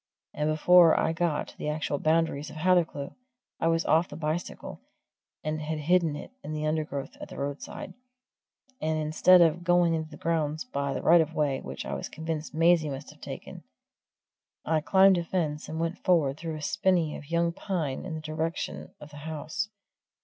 [0.33, 3.13] And before I got to the actual boundaries of Hathercleugh,
[3.59, 4.81] I was off the bicycle,
[5.43, 7.93] and had hidden it in the undergrowth at the roadside;
[8.81, 12.09] and instead of going into the grounds by the right of way which I was
[12.09, 13.61] convinced Maisie must have taken,
[14.65, 18.21] I climbed a fence and went forward through a spinny of young pine in the
[18.21, 19.69] direction of the house.